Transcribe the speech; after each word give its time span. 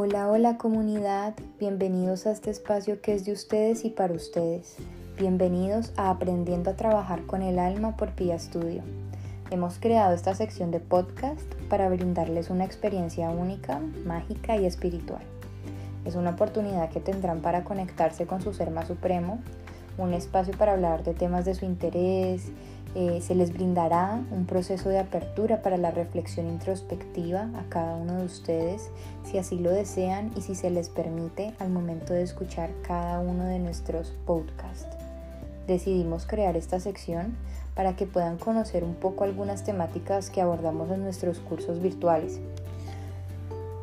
Hola, 0.00 0.30
hola 0.30 0.58
comunidad, 0.58 1.34
bienvenidos 1.58 2.24
a 2.28 2.30
este 2.30 2.52
espacio 2.52 3.00
que 3.00 3.14
es 3.14 3.24
de 3.24 3.32
ustedes 3.32 3.84
y 3.84 3.90
para 3.90 4.14
ustedes. 4.14 4.76
Bienvenidos 5.18 5.92
a 5.96 6.10
Aprendiendo 6.10 6.70
a 6.70 6.76
Trabajar 6.76 7.26
con 7.26 7.42
el 7.42 7.58
Alma 7.58 7.96
por 7.96 8.10
Pia 8.10 8.38
Studio. 8.38 8.84
Hemos 9.50 9.80
creado 9.80 10.14
esta 10.14 10.36
sección 10.36 10.70
de 10.70 10.78
podcast 10.78 11.52
para 11.68 11.88
brindarles 11.88 12.48
una 12.48 12.64
experiencia 12.64 13.28
única, 13.30 13.80
mágica 14.06 14.56
y 14.56 14.66
espiritual. 14.66 15.22
Es 16.04 16.14
una 16.14 16.30
oportunidad 16.30 16.90
que 16.90 17.00
tendrán 17.00 17.40
para 17.40 17.64
conectarse 17.64 18.24
con 18.24 18.40
su 18.40 18.54
ser 18.54 18.70
más 18.70 18.86
supremo, 18.86 19.40
un 19.98 20.14
espacio 20.14 20.56
para 20.56 20.74
hablar 20.74 21.02
de 21.02 21.14
temas 21.14 21.44
de 21.44 21.56
su 21.56 21.64
interés, 21.64 22.52
eh, 23.00 23.20
se 23.20 23.36
les 23.36 23.52
brindará 23.52 24.20
un 24.32 24.44
proceso 24.44 24.88
de 24.88 24.98
apertura 24.98 25.62
para 25.62 25.76
la 25.76 25.92
reflexión 25.92 26.48
introspectiva 26.48 27.48
a 27.54 27.62
cada 27.68 27.94
uno 27.94 28.14
de 28.14 28.24
ustedes, 28.24 28.90
si 29.22 29.38
así 29.38 29.56
lo 29.56 29.70
desean 29.70 30.32
y 30.34 30.40
si 30.40 30.56
se 30.56 30.68
les 30.68 30.88
permite 30.88 31.54
al 31.60 31.70
momento 31.70 32.12
de 32.12 32.22
escuchar 32.22 32.70
cada 32.82 33.20
uno 33.20 33.44
de 33.44 33.60
nuestros 33.60 34.12
podcasts. 34.26 34.88
Decidimos 35.68 36.26
crear 36.26 36.56
esta 36.56 36.80
sección 36.80 37.36
para 37.76 37.94
que 37.94 38.06
puedan 38.06 38.36
conocer 38.36 38.82
un 38.82 38.96
poco 38.96 39.22
algunas 39.22 39.62
temáticas 39.62 40.28
que 40.28 40.40
abordamos 40.40 40.90
en 40.90 41.04
nuestros 41.04 41.38
cursos 41.38 41.80
virtuales. 41.80 42.40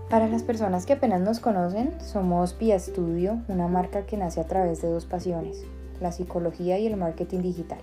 Para 0.09 0.27
las 0.27 0.43
personas 0.43 0.85
que 0.85 0.91
apenas 0.91 1.21
nos 1.21 1.39
conocen, 1.39 1.93
somos 2.01 2.51
Pia 2.51 2.77
Studio, 2.77 3.37
una 3.47 3.69
marca 3.69 4.05
que 4.05 4.17
nace 4.17 4.41
a 4.41 4.45
través 4.45 4.81
de 4.81 4.89
dos 4.89 5.05
pasiones, 5.05 5.63
la 6.01 6.11
psicología 6.11 6.77
y 6.79 6.87
el 6.87 6.97
marketing 6.97 7.43
digital 7.43 7.79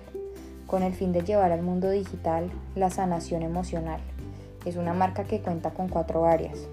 con 0.73 0.83
el 0.83 0.95
fin 0.95 1.13
de 1.13 1.21
llevar 1.21 1.53
al 1.53 1.61
mundo 1.61 1.91
digital 1.91 2.51
la 2.77 2.89
sanación 2.89 3.43
emocional. 3.43 4.01
Es 4.65 4.77
una 4.77 4.95
marca 4.95 5.25
que 5.25 5.43
cuenta 5.43 5.75
con 5.75 5.89
cuatro 5.89 6.25
áreas. 6.25 6.67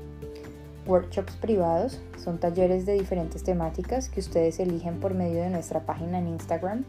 Workshops 0.87 1.35
privados 1.35 1.99
son 2.17 2.39
talleres 2.39 2.85
de 2.85 2.93
diferentes 2.93 3.43
temáticas 3.43 4.07
que 4.07 4.21
ustedes 4.21 4.61
eligen 4.61 5.01
por 5.01 5.15
medio 5.15 5.41
de 5.41 5.49
nuestra 5.49 5.81
página 5.81 6.17
en 6.17 6.29
Instagram. 6.29 6.85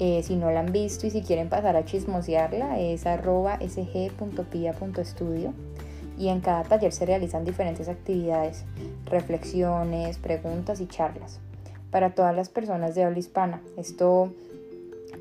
Eh, 0.00 0.24
si 0.24 0.34
no 0.34 0.50
la 0.50 0.58
han 0.58 0.72
visto 0.72 1.06
y 1.06 1.10
si 1.10 1.22
quieren 1.22 1.48
pasar 1.48 1.76
a 1.76 1.84
chismosearla, 1.84 2.80
es 2.80 3.06
arroba 3.06 3.60
sg.pia.studio 3.60 5.54
y 6.18 6.26
en 6.26 6.40
cada 6.40 6.64
taller 6.64 6.90
se 6.90 7.06
realizan 7.06 7.44
diferentes 7.44 7.88
actividades, 7.88 8.64
reflexiones, 9.04 10.18
preguntas 10.18 10.80
y 10.80 10.88
charlas 10.88 11.38
para 11.92 12.16
todas 12.16 12.34
las 12.34 12.48
personas 12.48 12.96
de 12.96 13.04
habla 13.04 13.20
hispana. 13.20 13.62
Esto 13.76 14.32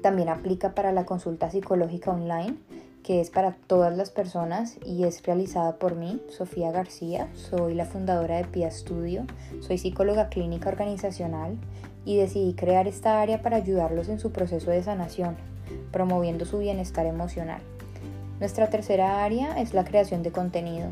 también 0.01 0.29
aplica 0.29 0.73
para 0.73 0.91
la 0.91 1.05
consulta 1.05 1.49
psicológica 1.49 2.11
online, 2.11 2.55
que 3.03 3.21
es 3.21 3.29
para 3.29 3.53
todas 3.67 3.95
las 3.95 4.09
personas 4.09 4.77
y 4.85 5.05
es 5.05 5.23
realizada 5.23 5.77
por 5.77 5.95
mí, 5.95 6.21
Sofía 6.29 6.71
García. 6.71 7.29
Soy 7.33 7.73
la 7.73 7.85
fundadora 7.85 8.37
de 8.37 8.45
PIA 8.45 8.69
Studio, 8.69 9.25
soy 9.61 9.77
psicóloga 9.77 10.29
clínica 10.29 10.69
organizacional 10.69 11.57
y 12.05 12.17
decidí 12.17 12.53
crear 12.53 12.87
esta 12.87 13.21
área 13.21 13.41
para 13.41 13.57
ayudarlos 13.57 14.09
en 14.09 14.19
su 14.19 14.31
proceso 14.31 14.71
de 14.71 14.83
sanación, 14.83 15.37
promoviendo 15.91 16.45
su 16.45 16.59
bienestar 16.59 17.05
emocional. 17.05 17.61
Nuestra 18.39 18.69
tercera 18.69 19.23
área 19.23 19.59
es 19.59 19.73
la 19.73 19.83
creación 19.83 20.21
de 20.21 20.31
contenido. 20.31 20.89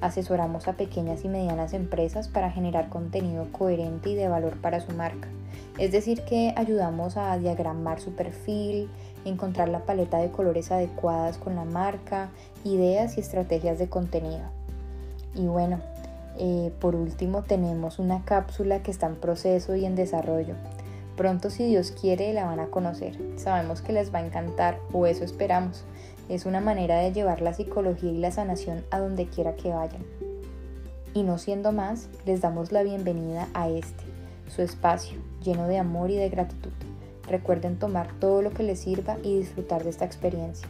Asesoramos 0.00 0.68
a 0.68 0.74
pequeñas 0.74 1.24
y 1.24 1.28
medianas 1.28 1.72
empresas 1.72 2.28
para 2.28 2.50
generar 2.50 2.88
contenido 2.88 3.50
coherente 3.52 4.10
y 4.10 4.14
de 4.14 4.28
valor 4.28 4.60
para 4.60 4.80
su 4.80 4.92
marca. 4.92 5.28
Es 5.78 5.92
decir, 5.92 6.22
que 6.22 6.52
ayudamos 6.56 7.16
a 7.16 7.36
diagramar 7.38 8.00
su 8.00 8.14
perfil, 8.14 8.90
encontrar 9.24 9.68
la 9.68 9.80
paleta 9.80 10.18
de 10.18 10.30
colores 10.30 10.70
adecuadas 10.70 11.38
con 11.38 11.56
la 11.56 11.64
marca, 11.64 12.30
ideas 12.64 13.16
y 13.16 13.20
estrategias 13.20 13.78
de 13.78 13.88
contenido. 13.88 14.44
Y 15.34 15.46
bueno, 15.46 15.80
eh, 16.38 16.72
por 16.80 16.94
último 16.94 17.42
tenemos 17.42 17.98
una 17.98 18.24
cápsula 18.24 18.82
que 18.82 18.90
está 18.90 19.06
en 19.06 19.16
proceso 19.16 19.76
y 19.76 19.84
en 19.84 19.96
desarrollo. 19.96 20.54
Pronto 21.16 21.48
si 21.48 21.64
Dios 21.64 21.92
quiere 21.92 22.34
la 22.34 22.44
van 22.44 22.60
a 22.60 22.66
conocer. 22.66 23.18
Sabemos 23.36 23.80
que 23.80 23.92
les 23.92 24.14
va 24.14 24.18
a 24.18 24.26
encantar 24.26 24.78
o 24.92 25.06
eso 25.06 25.24
esperamos. 25.24 25.84
Es 26.28 26.44
una 26.44 26.60
manera 26.60 26.98
de 26.98 27.12
llevar 27.12 27.40
la 27.40 27.54
psicología 27.54 28.10
y 28.10 28.18
la 28.18 28.32
sanación 28.32 28.84
a 28.90 28.98
donde 28.98 29.26
quiera 29.26 29.54
que 29.54 29.70
vayan. 29.70 30.04
Y 31.14 31.22
no 31.22 31.38
siendo 31.38 31.72
más, 31.72 32.08
les 32.24 32.40
damos 32.40 32.72
la 32.72 32.82
bienvenida 32.82 33.48
a 33.54 33.68
este, 33.68 34.04
su 34.48 34.62
espacio, 34.62 35.18
lleno 35.42 35.68
de 35.68 35.78
amor 35.78 36.10
y 36.10 36.16
de 36.16 36.28
gratitud. 36.28 36.72
Recuerden 37.28 37.78
tomar 37.78 38.08
todo 38.18 38.42
lo 38.42 38.50
que 38.50 38.64
les 38.64 38.80
sirva 38.80 39.16
y 39.22 39.38
disfrutar 39.38 39.84
de 39.84 39.90
esta 39.90 40.04
experiencia. 40.04 40.68